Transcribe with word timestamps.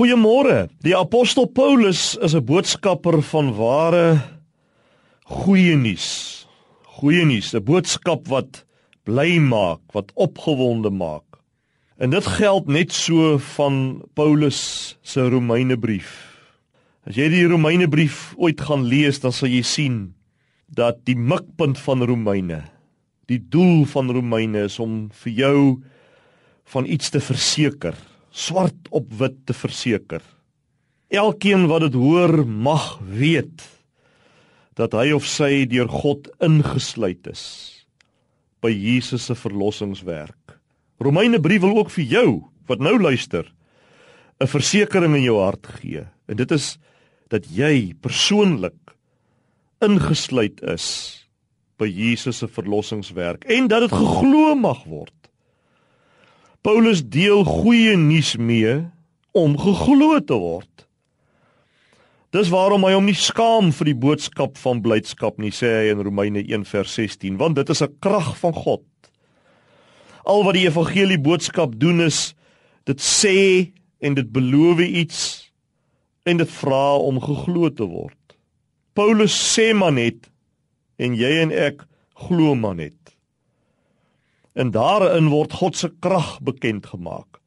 Goeiemôre. 0.00 0.70
Die 0.80 0.94
apostel 0.96 1.44
Paulus 1.44 2.16
is 2.24 2.32
'n 2.32 2.40
boodskapper 2.40 3.20
van 3.20 3.52
ware 3.52 4.22
goeie 5.28 5.76
nuus. 5.76 6.48
Goeie 6.96 7.24
nuus, 7.26 7.52
'n 7.52 7.60
boodskap 7.60 8.26
wat 8.28 8.64
bly 9.04 9.36
maak, 9.36 9.80
wat 9.92 10.10
opgewonde 10.14 10.90
maak. 10.90 11.36
En 11.98 12.10
dit 12.10 12.26
geld 12.26 12.66
net 12.66 12.92
so 12.92 13.36
van 13.38 14.02
Paulus 14.14 14.96
se 15.02 15.20
Romeinebrief. 15.20 16.32
As 17.04 17.16
jy 17.16 17.28
die 17.28 17.44
Romeinebrief 17.44 18.32
ooit 18.38 18.60
gaan 18.60 18.84
lees, 18.84 19.20
dan 19.20 19.32
sal 19.32 19.48
jy 19.48 19.62
sien 19.62 20.14
dat 20.66 21.04
die 21.04 21.16
mikpunt 21.16 21.78
van 21.78 22.02
Romeine, 22.02 22.62
die 23.26 23.48
doel 23.48 23.84
van 23.84 24.10
Romeine 24.10 24.64
is 24.64 24.78
om 24.78 25.10
vir 25.12 25.32
jou 25.32 25.82
van 26.64 26.86
iets 26.86 27.10
te 27.10 27.20
verseker 27.20 27.94
swart 28.30 28.88
op 28.90 29.12
wit 29.18 29.46
te 29.46 29.54
verseker. 29.56 30.22
Elkeen 31.10 31.66
wat 31.70 31.88
dit 31.88 31.98
hoor 31.98 32.46
mag 32.46 32.98
weet 33.02 33.66
dat 34.78 34.94
hy 34.96 35.10
of 35.12 35.26
sy 35.26 35.66
deur 35.68 35.90
God 35.90 36.30
ingesluit 36.40 37.26
is 37.30 37.44
by 38.62 38.70
Jesus 38.70 39.26
se 39.28 39.34
verlossingswerk. 39.34 40.56
Romeine 41.00 41.40
brief 41.40 41.64
wil 41.64 41.78
ook 41.80 41.90
vir 41.90 42.04
jou 42.04 42.28
wat 42.70 42.80
nou 42.84 42.96
luister 43.00 43.44
'n 44.40 44.46
versekering 44.46 45.16
in 45.16 45.22
jou 45.22 45.38
hart 45.40 45.66
gee. 45.80 46.06
En 46.28 46.36
dit 46.36 46.50
is 46.50 46.78
dat 47.28 47.44
jy 47.46 47.94
persoonlik 48.00 48.96
ingesluit 49.80 50.62
is 50.62 51.26
by 51.78 51.88
Jesus 51.88 52.38
se 52.38 52.48
verlossingswerk 52.48 53.44
en 53.44 53.68
dat 53.68 53.80
dit 53.80 53.92
geglo 53.92 54.54
mag 54.54 54.84
word. 54.84 55.19
Paulus 56.60 57.00
deel 57.08 57.40
goeie 57.44 57.94
nuus 57.96 58.34
mee 58.36 58.74
om 59.32 59.54
geglo 59.56 60.18
te 60.20 60.36
word. 60.36 60.84
Dis 62.36 62.50
waarom 62.52 62.84
hy 62.84 62.90
hom 62.98 63.06
nie 63.08 63.16
skaam 63.16 63.70
vir 63.72 63.88
die 63.88 63.96
boodskap 63.96 64.58
van 64.60 64.82
blydskap 64.84 65.40
nie, 65.40 65.54
sê 65.56 65.70
hy 65.72 65.94
in 65.94 66.02
Romeine 66.04 66.42
1:16, 66.44 67.38
want 67.40 67.56
dit 67.56 67.72
is 67.72 67.80
'n 67.80 67.96
krag 68.04 68.36
van 68.42 68.52
God. 68.52 68.84
Al 70.28 70.44
wat 70.44 70.54
die 70.54 70.68
evangelie 70.68 71.18
boodskap 71.18 71.80
doen 71.80 72.00
is 72.00 72.34
dit 72.84 73.00
sê 73.00 73.72
en 74.00 74.14
dit 74.14 74.28
beloof 74.32 74.80
iets 74.80 75.50
en 76.26 76.36
dit 76.36 76.50
vra 76.50 76.96
om 76.96 77.20
geglo 77.20 77.70
te 77.70 77.88
word. 77.88 78.36
Paulus 78.92 79.32
sê 79.32 79.72
maar 79.74 79.92
net 79.92 80.28
en 80.98 81.16
jy 81.16 81.40
en 81.40 81.52
ek 81.52 81.86
glo 82.28 82.54
maar 82.54 82.76
net 82.76 83.09
en 84.54 84.72
daarin 84.74 85.30
word 85.30 85.54
God 85.60 85.76
se 85.76 85.90
krag 86.02 86.38
bekend 86.42 86.86
gemaak. 86.90 87.40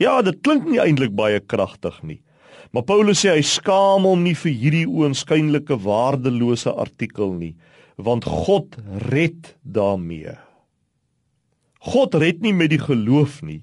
Ja, 0.00 0.20
dit 0.22 0.40
klink 0.44 0.66
nie 0.68 0.80
eintlik 0.80 1.14
baie 1.16 1.40
kragtig 1.40 1.98
nie. 2.02 2.20
Maar 2.72 2.84
Paulus 2.88 3.22
sê 3.24 3.36
hy 3.36 3.44
skaam 3.46 4.04
hom 4.08 4.24
nie 4.26 4.34
vir 4.36 4.52
hierdie 4.52 4.88
oënskynlike 4.88 5.78
waardelose 5.84 6.72
artikel 6.72 7.32
nie, 7.36 7.54
want 7.96 8.26
God 8.28 8.76
red 9.08 9.54
daarmee. 9.62 10.34
God 11.86 12.16
red 12.18 12.42
nie 12.44 12.52
met 12.52 12.72
die 12.74 12.82
geloof 12.82 13.40
nie. 13.46 13.62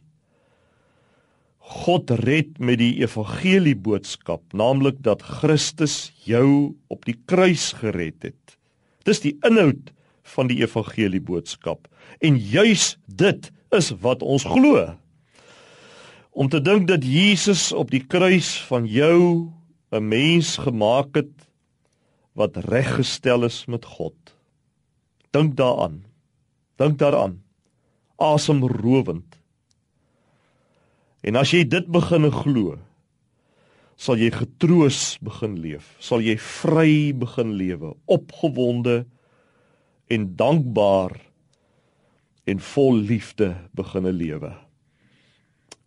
God 1.83 2.11
red 2.23 2.57
met 2.59 2.79
die 2.81 2.95
evangelie 3.01 3.75
boodskap, 3.75 4.41
naamlik 4.53 4.99
dat 5.05 5.23
Christus 5.23 6.11
jou 6.25 6.75
op 6.93 7.05
die 7.07 7.17
kruis 7.29 7.71
gered 7.79 8.25
het. 8.25 8.57
Dis 9.07 9.23
die 9.23 9.35
inhoud 9.45 9.91
van 10.23 10.47
die 10.47 10.61
evangelie 10.63 11.21
boodskap. 11.21 11.87
En 12.19 12.37
juis 12.37 12.97
dit 13.05 13.51
is 13.75 13.91
wat 14.03 14.23
ons 14.23 14.45
glo. 14.47 14.85
Om 16.33 16.49
te 16.49 16.61
dink 16.61 16.87
dat 16.87 17.05
Jesus 17.05 17.71
op 17.75 17.91
die 17.91 18.03
kruis 18.07 18.55
van 18.69 18.87
jou 18.89 19.51
'n 19.91 20.07
mens 20.07 20.57
gemaak 20.57 21.15
het 21.15 21.33
wat 22.33 22.57
reggestel 22.57 23.43
is 23.43 23.65
met 23.65 23.85
God. 23.85 24.15
Dink 25.31 25.55
daaraan. 25.55 26.03
Dink 26.75 26.97
daaraan. 26.97 27.43
Asemrowend. 28.17 29.37
En 31.21 31.35
as 31.35 31.51
jy 31.51 31.63
dit 31.67 31.87
begin 31.87 32.31
glo, 32.31 32.77
sal 33.95 34.19
jy 34.19 34.31
getroos 34.33 35.17
begin 35.23 35.55
leef, 35.61 35.93
sal 36.03 36.23
jy 36.23 36.35
vry 36.37 37.13
begin 37.15 37.53
lewe, 37.55 37.93
opgewonde 38.11 39.05
en 40.11 40.35
dankbaar 40.35 41.15
en 42.43 42.59
vol 42.59 42.99
liefde 43.07 43.53
beginne 43.75 44.11
lewe. 44.11 44.51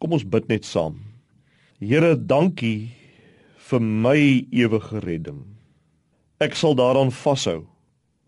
Kom 0.01 0.17
ons 0.17 0.25
bid 0.25 0.49
net 0.49 0.65
saam. 0.69 1.01
Here, 1.81 2.15
dankie 2.17 2.93
vir 3.69 3.83
my 3.83 4.19
ewige 4.55 5.01
redding. 5.05 5.43
Ek 6.41 6.57
sal 6.57 6.77
daaraan 6.79 7.13
vashou 7.13 7.65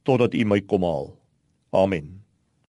totdat 0.08 0.36
U 0.36 0.44
my 0.48 0.60
kom 0.64 0.84
haal. 0.84 1.12
Amen. 1.76 2.17